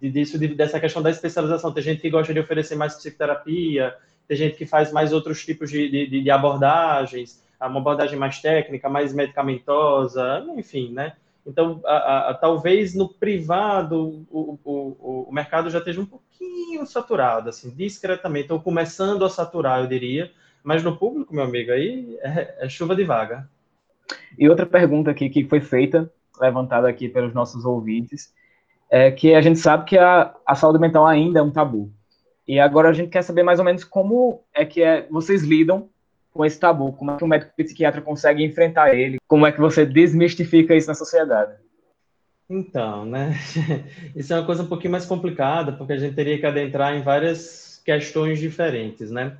[0.00, 1.72] de, disso, de, dessa questão da especialização.
[1.72, 3.94] Tem gente que gosta de oferecer mais psicoterapia,
[4.26, 8.88] tem gente que faz mais outros tipos de, de, de abordagens, uma abordagem mais técnica,
[8.88, 11.14] mais medicamentosa, enfim, né?
[11.46, 16.84] Então, a, a, a, talvez no privado o, o, o, mercado já esteja um pouquinho
[16.86, 20.30] saturado, assim, discretamente, ou começando a saturar, eu diria,
[20.62, 23.48] mas no público, meu amigo, aí é, é chuva de vaga.
[24.38, 28.32] E outra pergunta aqui que foi feita levantada aqui pelos nossos ouvintes,
[28.90, 31.90] é que a gente sabe que a, a saúde mental ainda é um tabu.
[32.46, 35.88] E agora a gente quer saber mais ou menos como é que é, vocês lidam
[36.32, 39.60] com esse tabu, como é que o médico psiquiatra consegue enfrentar ele, como é que
[39.60, 41.52] você desmistifica isso na sociedade.
[42.48, 43.34] Então, né,
[44.16, 47.02] isso é uma coisa um pouquinho mais complicada, porque a gente teria que adentrar em
[47.02, 49.36] várias questões diferentes, né?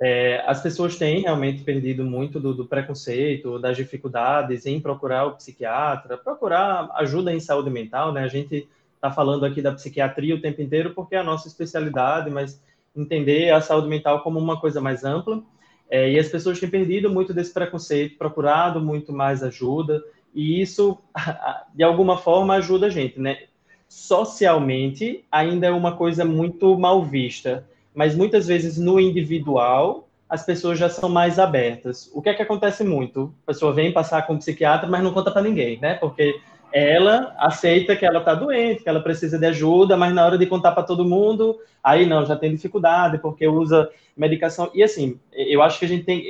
[0.00, 5.36] É, as pessoas têm realmente perdido muito do, do, preconceito, das dificuldades em procurar o
[5.36, 8.22] psiquiatra, procurar ajuda em saúde mental, né?
[8.22, 12.30] A gente está falando aqui da psiquiatria o tempo inteiro porque é a nossa especialidade,
[12.30, 12.60] mas
[12.94, 15.42] entender a saúde mental como uma coisa mais ampla.
[15.88, 20.02] É, e as pessoas têm perdido muito desse preconceito, procurado muito mais ajuda,
[20.34, 20.98] e isso,
[21.74, 23.44] de alguma forma, ajuda a gente, né?
[23.88, 27.64] Socialmente, ainda é uma coisa muito mal vista
[27.96, 32.10] mas muitas vezes no individual as pessoas já são mais abertas.
[32.12, 33.32] O que é que acontece muito?
[33.44, 35.94] A pessoa vem passar com um psiquiatra, mas não conta para ninguém, né?
[35.94, 36.38] Porque
[36.72, 40.44] ela aceita que ela está doente, que ela precisa de ajuda, mas na hora de
[40.44, 44.70] contar para todo mundo, aí não, já tem dificuldade, porque usa medicação.
[44.74, 46.22] E assim, eu acho que a gente tem,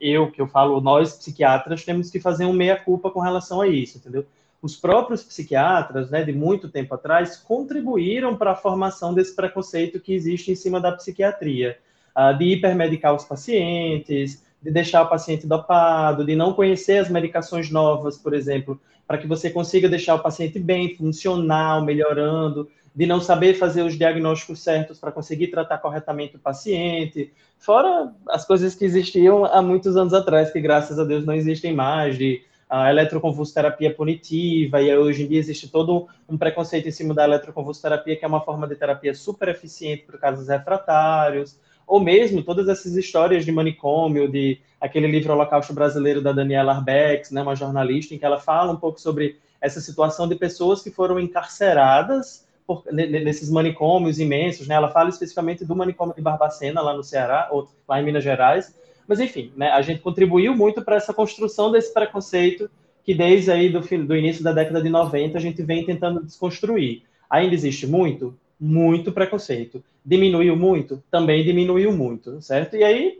[0.00, 3.98] eu que eu falo, nós psiquiatras temos que fazer um meia-culpa com relação a isso,
[3.98, 4.26] entendeu?
[4.62, 10.12] Os próprios psiquiatras, né, de muito tempo atrás, contribuíram para a formação desse preconceito que
[10.14, 11.78] existe em cima da psiquiatria,
[12.16, 17.70] uh, de hipermedicar os pacientes, de deixar o paciente dopado, de não conhecer as medicações
[17.70, 23.20] novas, por exemplo, para que você consiga deixar o paciente bem, funcional, melhorando, de não
[23.20, 28.84] saber fazer os diagnósticos certos para conseguir tratar corretamente o paciente, fora as coisas que
[28.84, 33.94] existiam há muitos anos atrás, que graças a Deus não existem mais, de a eletroconvulsoterapia
[33.94, 38.28] punitiva, e hoje em dia existe todo um preconceito em cima da eletroconvulsoterapia, que é
[38.28, 43.52] uma forma de terapia super eficiente para casos refratários, ou mesmo todas essas histórias de
[43.52, 48.40] manicômio, de aquele livro Holocausto Brasileiro da Daniela Arbex, né, uma jornalista, em que ela
[48.40, 54.66] fala um pouco sobre essa situação de pessoas que foram encarceradas por, nesses manicômios imensos,
[54.66, 58.24] né, ela fala especificamente do manicômio de Barbacena, lá no Ceará, ou lá em Minas
[58.24, 58.74] Gerais,
[59.06, 62.70] mas, enfim, né, a gente contribuiu muito para essa construção desse preconceito
[63.04, 67.02] que desde aí do, do início da década de 90 a gente vem tentando desconstruir.
[67.30, 68.36] Ainda existe muito?
[68.58, 69.82] Muito preconceito.
[70.04, 71.02] Diminuiu muito?
[71.10, 72.76] Também diminuiu muito, certo?
[72.76, 73.16] E aí,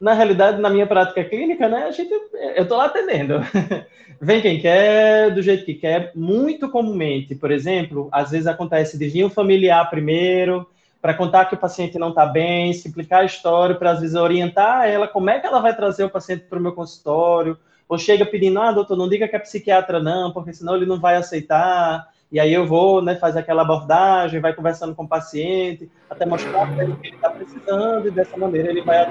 [0.00, 3.34] na realidade, na minha prática clínica, né, a gente, eu estou lá atendendo.
[4.20, 6.12] Vem quem quer, do jeito que quer.
[6.14, 10.66] Muito comumente, por exemplo, às vezes acontece de vir um familiar primeiro,
[11.04, 14.88] para contar que o paciente não está bem, explicar a história, para às vezes orientar
[14.88, 18.24] ela como é que ela vai trazer o paciente para o meu consultório, ou chega
[18.24, 22.08] pedindo, ah, doutor, não diga que é psiquiatra não, porque senão ele não vai aceitar,
[22.32, 26.72] e aí eu vou, né, faz aquela abordagem, vai conversando com o paciente, até mostrar
[26.72, 29.06] para ele que ele está precisando, e dessa maneira ele vai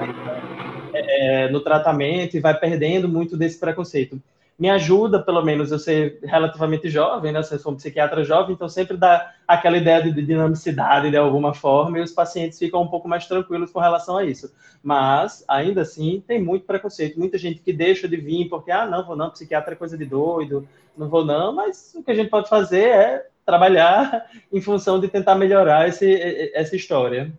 [0.92, 4.20] é, no tratamento e vai perdendo muito desse preconceito.
[4.58, 7.40] Me ajuda, pelo menos, eu ser relativamente jovem, né?
[7.40, 11.98] Eu sou um psiquiatra jovem, então sempre dá aquela ideia de dinamicidade de alguma forma
[11.98, 14.54] e os pacientes ficam um pouco mais tranquilos com relação a isso.
[14.82, 19.04] Mas, ainda assim, tem muito preconceito, muita gente que deixa de vir porque, ah, não,
[19.04, 22.30] vou não, psiquiatra é coisa de doido, não vou não, mas o que a gente
[22.30, 27.32] pode fazer é trabalhar em função de tentar melhorar esse, essa história.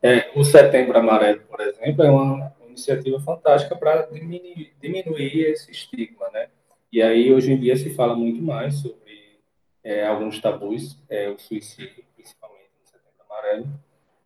[0.00, 6.28] É, o Setembro Amarelo, por exemplo, é uma iniciativa fantástica para diminuir, diminuir, esse estigma,
[6.30, 6.48] né?
[6.90, 9.40] E aí, hoje em dia, se fala muito mais sobre
[9.82, 13.66] é, alguns tabus, é, o suicídio, principalmente no Setembro Amarelo,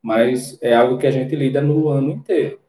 [0.03, 2.61] mas é algo que a gente lida no ano inteiro.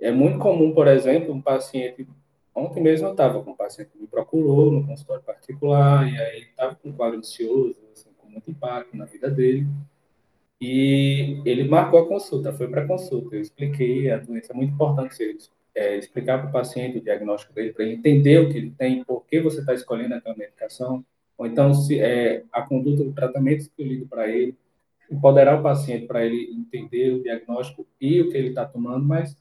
[0.00, 2.06] É muito comum, por exemplo, um paciente.
[2.54, 6.42] Ontem mesmo eu estava com um paciente que me procurou no consultório particular, e aí
[6.42, 9.66] estava com um quadro ansioso, assim, com muito impacto na vida dele.
[10.60, 13.36] E ele marcou a consulta, foi para a consulta.
[13.36, 15.38] Eu expliquei a doença, é muito importante
[15.74, 19.04] é, explicar para o paciente o diagnóstico dele, para ele entender o que ele tem,
[19.04, 21.04] por que você está escolhendo aquela medicação,
[21.36, 24.56] ou então se é, a conduta do tratamento escolhido para ele,
[25.10, 29.36] empoderar o paciente para ele entender o diagnóstico e o que ele está tomando, mas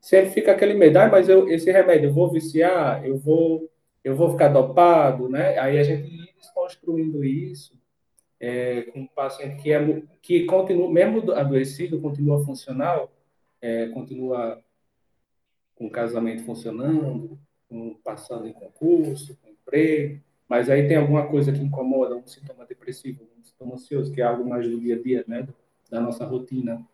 [0.00, 3.68] sempre fica aquele medo, ah, mas eu, esse remédio eu vou viciar, eu vou,
[4.04, 5.58] eu vou ficar dopado, né?
[5.58, 7.77] Aí a gente desconstruindo isso
[8.40, 13.12] é, com um paciente que, é, que continua, mesmo adoecido, continua funcional,
[13.60, 14.62] é, continua
[15.74, 21.52] com o casamento funcionando, com, passando em concurso, com emprego, mas aí tem alguma coisa
[21.52, 25.02] que incomoda, um sintoma depressivo, um sintoma ansioso, que é algo mais do dia a
[25.02, 25.46] dia, né,
[25.90, 26.84] da nossa rotina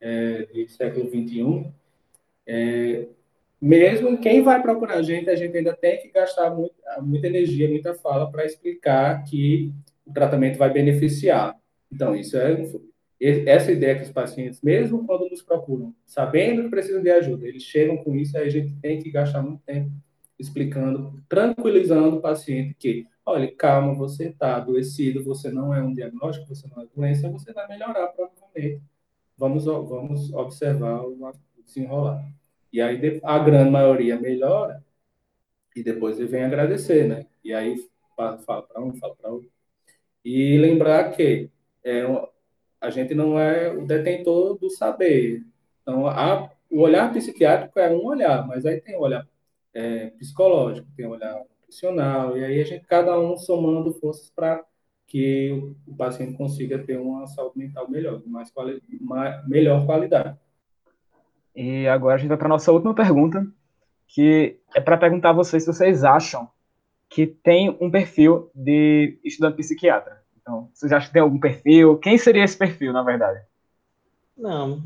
[0.00, 1.72] é, de século XXI,
[2.46, 3.06] é,
[3.60, 7.68] mesmo quem vai procurar a gente, a gente ainda tem que gastar muito, muita energia,
[7.68, 9.72] muita fala para explicar que
[10.06, 11.56] o tratamento vai beneficiar.
[11.92, 12.56] Então, isso é
[13.20, 17.62] essa ideia que os pacientes, mesmo quando nos procuram, sabendo que precisam de ajuda, eles
[17.62, 19.90] chegam com isso, aí a gente tem que gastar muito tempo
[20.38, 26.48] explicando, tranquilizando o paciente que, olha, calma, você está adoecido, você não é um diagnóstico,
[26.48, 28.82] você não é doença, você vai melhorar provavelmente.
[29.36, 31.32] Vamos, vamos observar o
[31.64, 32.24] desenrolar.
[32.72, 34.84] E aí a grande maioria melhora
[35.74, 37.26] e depois ele vem agradecer, né?
[37.42, 37.76] E aí
[38.16, 39.53] fala para um, fala para outro.
[40.24, 41.50] E lembrar que
[41.84, 42.02] é,
[42.80, 45.42] a gente não é o detentor do saber.
[45.82, 49.26] Então, a, o olhar psiquiátrico é um olhar, mas aí tem o olhar
[49.74, 54.64] é, psicológico, tem o olhar nutricional, e aí a gente, cada um somando forças para
[55.06, 60.38] que o, o, paciente consiga ter uma saúde mental melhor, mais, quali, mais melhor qualidade.
[61.54, 63.46] E agora a gente vai para a nossa última pergunta,
[64.08, 66.48] que é para perguntar a vocês se vocês acham
[67.14, 70.20] que tem um perfil de estudante psiquiatra.
[70.42, 71.96] Então, vocês acham que tem algum perfil?
[71.98, 73.40] Quem seria esse perfil, na verdade?
[74.36, 74.82] Não,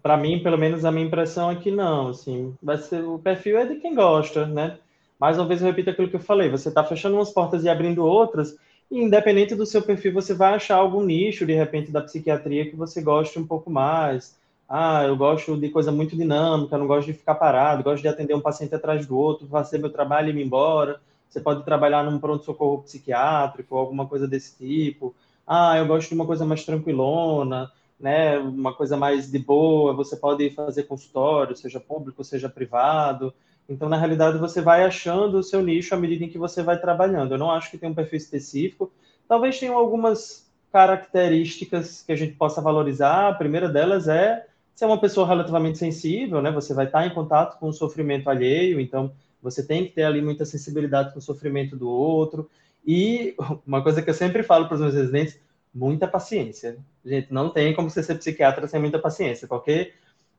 [0.00, 3.58] para mim, pelo menos a minha impressão é que não, assim, vai ser, o perfil
[3.58, 4.78] é de quem gosta, né?
[5.18, 7.68] Mais uma vez eu repito aquilo que eu falei, você está fechando umas portas e
[7.68, 8.56] abrindo outras,
[8.88, 12.76] e independente do seu perfil, você vai achar algum nicho, de repente, da psiquiatria que
[12.76, 14.38] você goste um pouco mais.
[14.68, 18.34] Ah, eu gosto de coisa muito dinâmica, não gosto de ficar parado, gosto de atender
[18.34, 21.00] um paciente atrás do outro, fazer meu trabalho e ir embora.
[21.28, 25.14] Você pode trabalhar num pronto-socorro psiquiátrico, alguma coisa desse tipo.
[25.46, 28.38] Ah, eu gosto de uma coisa mais tranquilona, né?
[28.38, 29.92] Uma coisa mais de boa.
[29.94, 33.34] Você pode fazer consultório, seja público, seja privado.
[33.68, 36.78] Então, na realidade, você vai achando o seu nicho à medida em que você vai
[36.78, 37.32] trabalhando.
[37.32, 38.92] Eu não acho que tem um perfil específico.
[39.26, 43.28] Talvez tenham algumas características que a gente possa valorizar.
[43.28, 46.50] A primeira delas é ser uma pessoa relativamente sensível, né?
[46.50, 49.12] Você vai estar em contato com o sofrimento alheio, então
[49.44, 52.50] você tem que ter ali muita sensibilidade com o sofrimento do outro.
[52.84, 55.38] E uma coisa que eu sempre falo para os meus residentes,
[55.72, 56.78] muita paciência.
[57.04, 59.92] Gente, não tem como você ser psiquiatra sem muita paciência, porque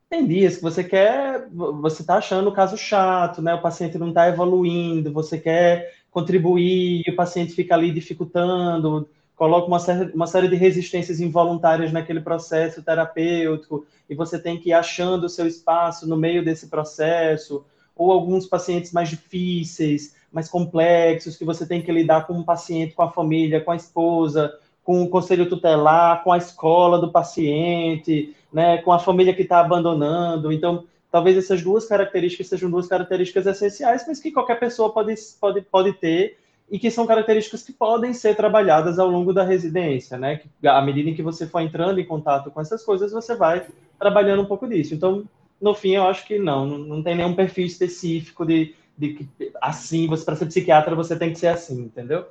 [0.10, 3.54] tem dias que você quer, você está achando o caso chato, né?
[3.54, 9.68] O paciente não está evoluindo, você quer contribuir e o paciente fica ali dificultando, coloca
[9.68, 14.74] uma série, uma série de resistências involuntárias naquele processo terapêutico e você tem que ir
[14.74, 17.66] achando o seu espaço no meio desse processo
[17.96, 22.94] ou alguns pacientes mais difíceis, mais complexos, que você tem que lidar com um paciente,
[22.94, 28.36] com a família, com a esposa, com o conselho tutelar, com a escola do paciente,
[28.52, 30.52] né, com a família que está abandonando.
[30.52, 35.62] Então, talvez essas duas características sejam duas características essenciais, mas que qualquer pessoa pode, pode,
[35.62, 36.38] pode ter
[36.70, 40.42] e que são características que podem ser trabalhadas ao longo da residência, né?
[40.66, 43.66] À medida em que você for entrando em contato com essas coisas, você vai
[44.00, 44.94] trabalhando um pouco disso.
[44.94, 45.24] Então,
[45.66, 50.06] no fim, eu acho que não, não tem nenhum perfil específico de, de que assim,
[50.06, 52.28] você para ser psiquiatra você tem que ser assim, entendeu?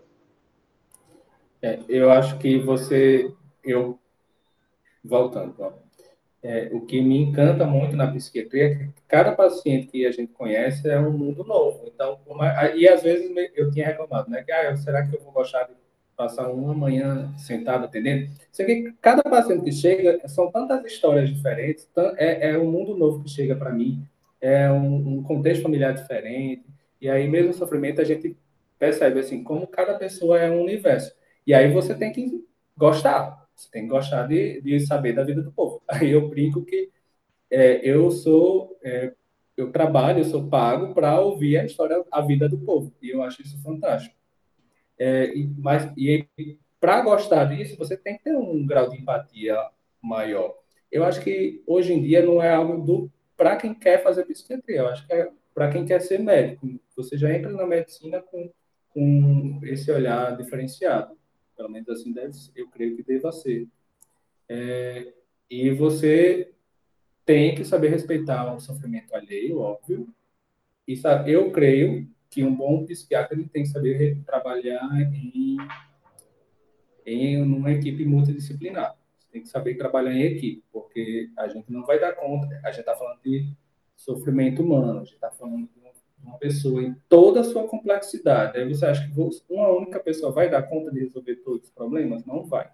[1.61, 3.29] É, eu acho que você,
[3.65, 3.99] eu
[5.05, 5.73] voltando, ó,
[6.45, 10.33] é, o que me encanta muito na psiquiatria é que cada paciente que a gente
[10.33, 11.91] conhece é um mundo novo.
[11.93, 12.21] Então,
[12.77, 14.45] e às vezes eu tinha reclamado, né?
[14.45, 15.73] Que, ah, será que eu vou gostar de
[16.17, 18.31] passar uma manhã sentado atendendo?
[18.53, 23.23] Isso que cada paciente que chega, são tantas histórias diferentes, é, é um mundo novo
[23.23, 24.07] que chega para mim,
[24.41, 26.65] é um, um contexto familiar diferente,
[27.01, 28.37] e aí mesmo o sofrimento a gente
[28.79, 31.15] percebe, assim, como cada pessoa é um universo.
[31.47, 32.45] E aí você tem que
[32.77, 35.83] gostar, você tem que gostar de, de saber da vida do povo.
[35.89, 36.91] Aí eu brinco que
[37.51, 39.13] é, eu sou, é,
[39.57, 42.93] eu trabalho, eu sou pago para ouvir a história, a vida do povo.
[43.03, 44.15] E eu acho isso fantástico.
[44.99, 46.27] É, e, mas e
[46.81, 49.57] para gostar disso, você tem que ter um grau de empatia
[50.03, 50.55] maior.
[50.93, 54.79] Eu acho que hoje em dia não é algo do para quem quer fazer psiquiatria.
[54.79, 56.69] Eu acho que é para quem quer ser médico.
[56.97, 58.51] Você já entra na medicina com,
[58.91, 61.17] com esse olhar diferenciado.
[61.57, 63.67] Pelo menos assim deve, eu creio que deva ser.
[64.49, 65.13] É,
[65.49, 66.53] e você
[67.25, 70.07] tem que saber respeitar o sofrimento alheio, óbvio.
[70.87, 75.57] E eu creio que um bom psiquiatra ele tem que saber trabalhar em,
[77.07, 78.97] em uma equipe multidisciplinar.
[79.17, 82.61] Você tem que saber trabalhar em equipe, porque a gente não vai dar conta.
[82.65, 83.49] A gente está falando de
[83.95, 85.85] sofrimento humano, a gente está falando de
[86.21, 88.59] uma pessoa em toda a sua complexidade.
[88.59, 89.15] Aí você acha que
[89.49, 92.25] uma única pessoa vai dar conta de resolver todos os problemas?
[92.25, 92.69] Não vai.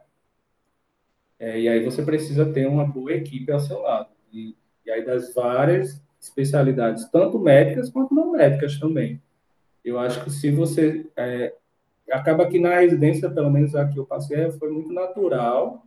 [1.38, 4.08] É, e aí você precisa ter uma boa equipe ao seu lado.
[4.32, 4.56] E,
[4.86, 9.20] e aí das várias especialidades, tanto médicas quanto não médicas também.
[9.84, 11.06] Eu acho que se você...
[11.16, 11.54] É,
[12.10, 15.86] acaba que na residência, pelo menos aqui eu passei, foi muito natural.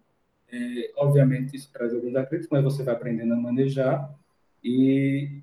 [0.52, 4.14] É, obviamente isso traz alguns atritos, mas você vai aprendendo a manejar.
[4.64, 5.42] E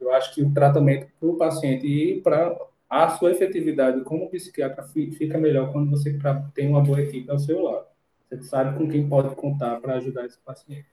[0.00, 2.56] eu acho que o tratamento para o paciente e para
[2.88, 6.16] a sua efetividade como psiquiatra fica melhor quando você
[6.54, 7.86] tem uma boa equipe ao seu lado.
[8.28, 10.86] Você sabe com quem pode contar para ajudar esse paciente.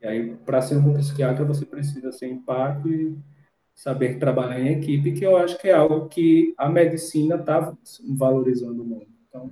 [0.00, 3.16] E aí, para ser um bom psiquiatra, você precisa ser empático e
[3.82, 7.72] saber trabalhar em equipe, que eu acho que é algo que a medicina está
[8.16, 9.10] valorizando muito.
[9.28, 9.50] Então,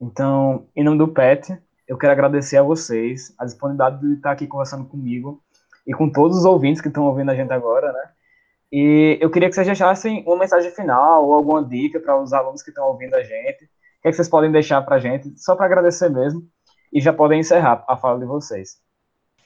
[0.00, 1.54] então, em nome do PET,
[1.86, 5.42] eu quero agradecer a vocês a disponibilidade de estar aqui conversando comigo
[5.86, 8.10] e com todos os ouvintes que estão ouvindo a gente agora, né?
[8.72, 12.62] E eu queria que vocês deixassem uma mensagem final ou alguma dica para os alunos
[12.62, 13.64] que estão ouvindo a gente.
[13.64, 16.42] O que, é que vocês podem deixar para a gente, só para agradecer mesmo,
[16.90, 18.78] e já podem encerrar a fala de vocês.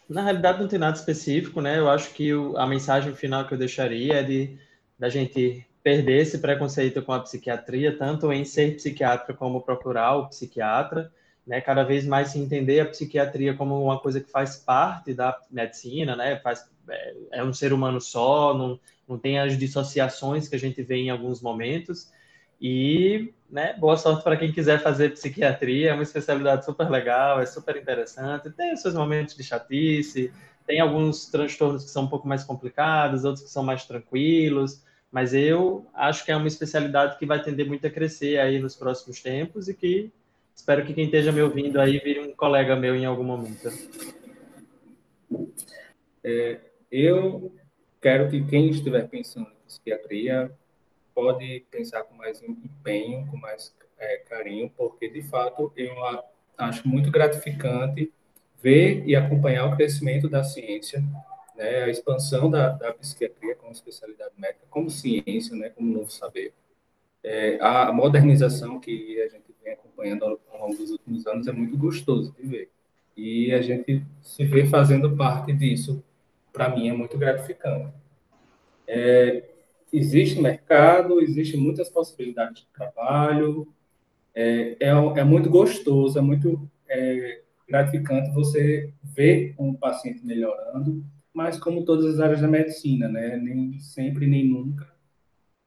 [0.08, 1.78] Na realidade, não tem nada específico, né?
[1.78, 4.58] Eu acho que a mensagem final que eu deixaria é de
[4.98, 10.28] da gente perder esse preconceito com a psiquiatria, tanto em ser psiquiatra como procurar o
[10.28, 11.12] psiquiatra,
[11.46, 15.38] né, cada vez mais se entender a psiquiatria como uma coisa que faz parte da
[15.50, 18.78] medicina, né, faz, é, é um ser humano só, não,
[19.08, 22.12] não tem as dissociações que a gente vê em alguns momentos.
[22.60, 27.46] E né, boa sorte para quem quiser fazer psiquiatria, é uma especialidade super legal, é
[27.46, 30.32] super interessante, tem seus momentos de chatice,
[30.66, 35.32] tem alguns transtornos que são um pouco mais complicados, outros que são mais tranquilos, mas
[35.32, 39.22] eu acho que é uma especialidade que vai tender muito a crescer aí nos próximos
[39.22, 40.12] tempos e que
[40.58, 43.68] Espero que quem esteja me ouvindo aí vire um colega meu em algum momento.
[46.24, 46.58] É,
[46.90, 47.54] eu
[48.02, 50.50] quero que quem estiver pensando em psiquiatria
[51.18, 55.92] pode pensar com mais empenho, com mais é, carinho, porque de fato eu
[56.56, 58.12] acho muito gratificante
[58.62, 61.02] ver e acompanhar o crescimento da ciência,
[61.56, 66.54] né, a expansão da, da psiquiatria como especialidade médica, como ciência, né, como novo saber,
[67.24, 71.52] é, a modernização que a gente vem acompanhando ao, ao longo dos últimos anos é
[71.52, 72.70] muito gostoso de ver.
[73.16, 76.00] E a gente se vê fazendo parte disso,
[76.52, 77.92] para mim, é muito gratificante.
[78.86, 79.42] É,
[79.92, 83.68] existe mercado, existem muitas possibilidades de trabalho,
[84.34, 91.58] é, é, é muito gostoso, é muito é, gratificante você ver um paciente melhorando, mas
[91.58, 93.36] como todas as áreas da medicina, né?
[93.36, 94.98] Nem sempre, nem nunca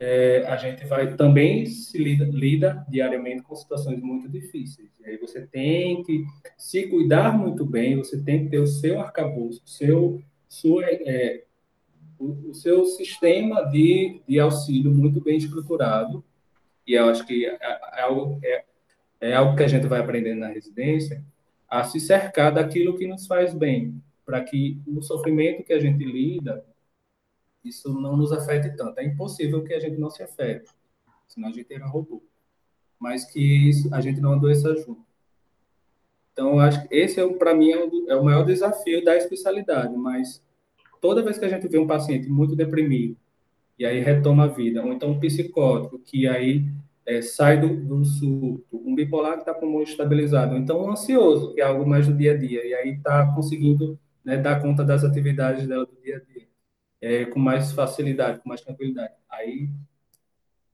[0.01, 4.89] é, a gente vai também se lida, lida, diariamente com situações muito difíceis.
[4.99, 6.25] E aí você tem que
[6.57, 10.19] se cuidar muito bem, você tem que ter o seu arcabouço, seu,
[10.49, 11.43] sua, é,
[12.21, 16.23] o, o, seu sistema de, de auxílio muito bem estruturado.
[16.85, 18.63] E eu acho que é, é, algo, é,
[19.19, 21.23] é algo que a gente vai aprendendo na residência,
[21.67, 26.03] a se cercar daquilo que nos faz bem, para que o sofrimento que a gente
[26.03, 26.65] lida
[27.63, 28.99] isso não nos afete tanto.
[28.99, 30.69] É impossível que a gente não se afete,
[31.27, 32.21] senão a gente era robô.
[32.99, 35.05] Mas que isso, a gente não adoeça junto.
[36.33, 39.95] Então, acho que esse, é, para mim, é o, é o maior desafio da especialidade.
[39.95, 40.41] Mas
[41.01, 43.17] toda vez que a gente vê um paciente muito deprimido,
[43.77, 46.65] e aí retoma a vida, ou então um psicótico, que aí
[47.05, 50.91] é, sai do, do surto, um bipolar que está com o humor estabilizado, então um
[50.91, 54.61] ansioso, que é algo mais do dia a dia, e aí está conseguindo né, dar
[54.61, 56.47] conta das atividades dela do dia a dia,
[57.01, 59.13] é, com mais facilidade, com mais tranquilidade.
[59.27, 59.69] Aí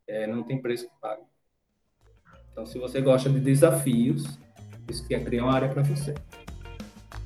[0.05, 1.23] é, não tem preço que pague.
[2.51, 4.37] Então, se você gosta de desafios,
[4.89, 6.13] isso que é criar uma área para você.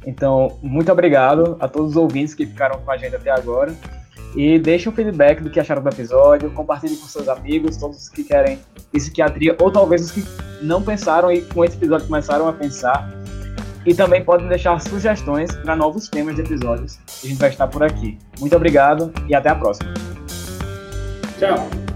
[0.06, 3.74] Então, muito obrigado a todos os ouvintes que ficaram com a gente até agora.
[4.36, 8.10] E deixe um feedback do que acharam do episódio, compartilhe com seus amigos, todos os
[8.10, 8.60] que querem
[8.92, 10.24] psiquiatria, ou talvez os que
[10.62, 13.10] não pensaram e com esse episódio começaram a pensar.
[13.86, 17.00] E também podem deixar sugestões para novos temas de episódios.
[17.24, 18.18] A gente vai estar por aqui.
[18.40, 19.94] Muito obrigado e até a próxima.
[21.40, 21.91] Tchau.